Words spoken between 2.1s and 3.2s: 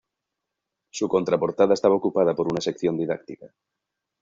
por una sección